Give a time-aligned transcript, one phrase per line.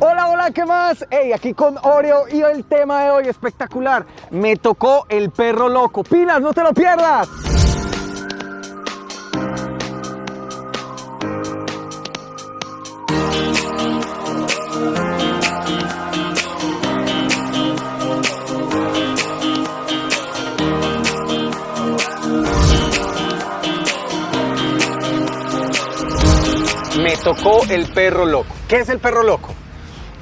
[0.00, 1.06] Hola, hola, ¿qué más?
[1.08, 4.04] Hey, aquí con Oreo y el tema de hoy espectacular.
[4.30, 6.02] Me tocó el perro loco.
[6.02, 7.28] Pilas, no te lo pierdas.
[27.00, 28.52] Me tocó el perro loco.
[28.68, 29.53] ¿Qué es el perro loco?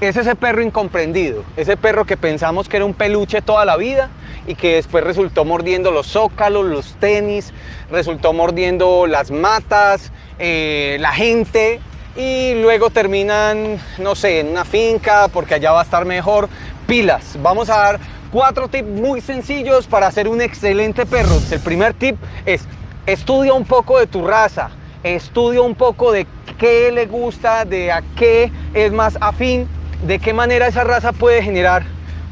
[0.02, 4.10] Es ese perro incomprendido, ese perro que pensamos que era un peluche toda la vida
[4.48, 7.52] y que después resultó mordiendo los zócalos, los tenis,
[7.88, 11.78] resultó mordiendo las matas, eh, la gente
[12.16, 16.48] y luego terminan, no sé, en una finca porque allá va a estar mejor.
[16.88, 18.00] Pilas, vamos a dar
[18.32, 21.38] cuatro tips muy sencillos para hacer un excelente perro.
[21.48, 22.66] El primer tip es
[23.06, 24.70] estudia un poco de tu raza,
[25.04, 26.26] estudia un poco de
[26.58, 29.68] qué le gusta, de a qué es más afín
[30.02, 31.84] de qué manera esa raza puede generar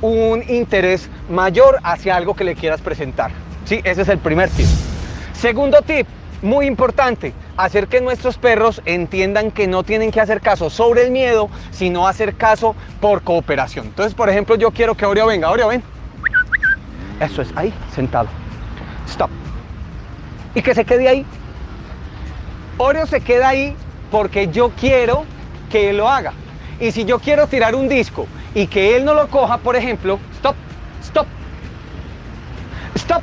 [0.02, 3.30] un interés mayor hacia algo que le quieras presentar.
[3.64, 4.66] Sí, ese es el primer tip.
[5.32, 6.06] Segundo tip,
[6.42, 11.10] muy importante, hacer que nuestros perros entiendan que no tienen que hacer caso sobre el
[11.10, 13.86] miedo, sino hacer caso por cooperación.
[13.86, 15.50] Entonces, por ejemplo, yo quiero que Oreo venga.
[15.50, 15.82] Oreo, ven.
[17.20, 18.28] Eso es, ahí, sentado.
[19.06, 19.30] Stop.
[20.54, 21.26] Y que se quede ahí.
[22.78, 23.76] Oreo se queda ahí
[24.10, 25.24] porque yo quiero
[25.70, 26.32] que lo haga.
[26.80, 30.18] Y si yo quiero tirar un disco y que él no lo coja, por ejemplo,
[30.36, 30.56] stop,
[31.02, 31.26] stop,
[32.96, 33.22] stop,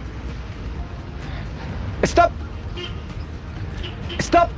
[2.04, 2.32] stop,
[4.20, 4.50] stop.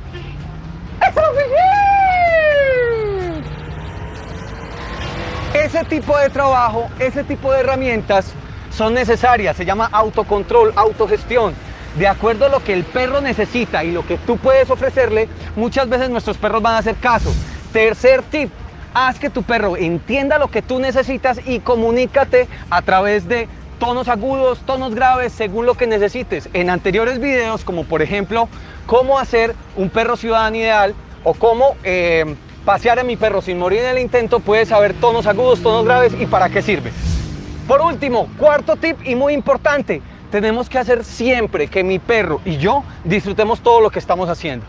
[5.54, 8.32] Ese tipo de trabajo, ese tipo de herramientas
[8.70, 11.54] son necesarias, se llama autocontrol, autogestión.
[11.96, 15.88] De acuerdo a lo que el perro necesita y lo que tú puedes ofrecerle, muchas
[15.88, 17.32] veces nuestros perros van a hacer caso.
[17.72, 18.50] Tercer tip,
[18.94, 24.08] haz que tu perro entienda lo que tú necesitas y comunícate a través de tonos
[24.08, 26.48] agudos, tonos graves, según lo que necesites.
[26.52, 28.48] En anteriores videos, como por ejemplo,
[28.86, 30.94] cómo hacer un perro ciudadano ideal
[31.24, 35.26] o cómo eh, pasear a mi perro sin morir en el intento, puedes saber tonos
[35.26, 36.92] agudos, tonos graves y para qué sirve.
[37.66, 42.56] Por último, cuarto tip y muy importante, tenemos que hacer siempre que mi perro y
[42.58, 44.66] yo disfrutemos todo lo que estamos haciendo.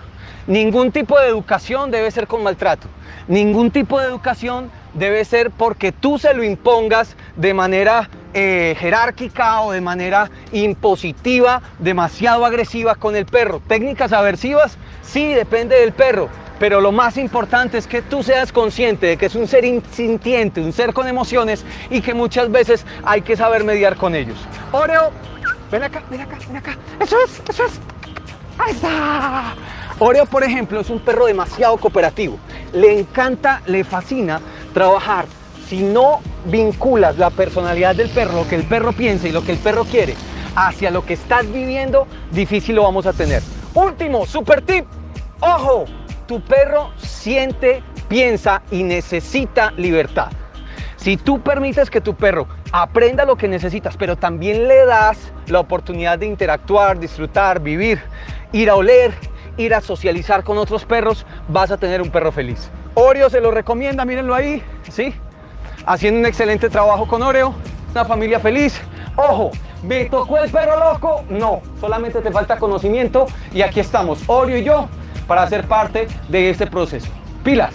[0.47, 2.87] Ningún tipo de educación debe ser con maltrato.
[3.27, 9.61] Ningún tipo de educación debe ser porque tú se lo impongas de manera eh, jerárquica
[9.61, 13.61] o de manera impositiva, demasiado agresiva con el perro.
[13.67, 16.29] Técnicas aversivas, sí, depende del perro.
[16.59, 20.61] Pero lo más importante es que tú seas consciente de que es un ser sintiente,
[20.61, 24.37] un ser con emociones y que muchas veces hay que saber mediar con ellos.
[24.71, 25.11] Oreo,
[25.71, 26.77] ven acá, ven acá, ven acá.
[26.99, 27.79] Eso es, eso es.
[28.59, 29.55] Ahí está.
[30.03, 32.39] Oreo, por ejemplo, es un perro demasiado cooperativo.
[32.73, 34.41] Le encanta, le fascina
[34.73, 35.25] trabajar.
[35.67, 39.51] Si no vinculas la personalidad del perro, lo que el perro piensa y lo que
[39.51, 40.15] el perro quiere,
[40.55, 43.43] hacia lo que estás viviendo, difícil lo vamos a tener.
[43.75, 44.87] Último, super tip.
[45.39, 45.85] Ojo,
[46.27, 50.31] tu perro siente, piensa y necesita libertad.
[50.95, 55.59] Si tú permites que tu perro aprenda lo que necesitas, pero también le das la
[55.59, 58.01] oportunidad de interactuar, disfrutar, vivir,
[58.51, 59.13] ir a oler,
[59.57, 62.69] ir a socializar con otros perros, vas a tener un perro feliz.
[62.93, 65.13] Oreo se lo recomienda, mírenlo ahí, ¿sí?
[65.85, 67.53] Haciendo un excelente trabajo con Oreo,
[67.91, 68.79] una familia feliz.
[69.15, 69.51] Ojo,
[69.83, 71.23] ¿me tocó el perro loco?
[71.29, 74.87] No, solamente te falta conocimiento y aquí estamos, Oreo y yo,
[75.27, 77.07] para ser parte de este proceso.
[77.43, 77.73] Pilas.